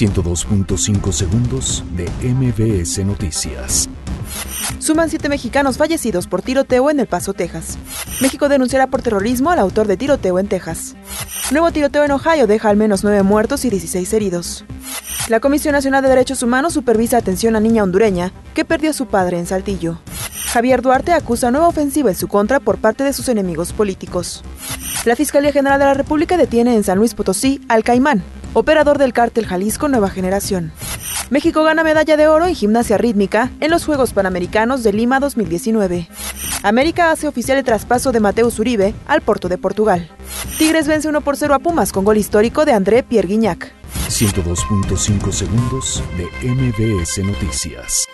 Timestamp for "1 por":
41.08-41.36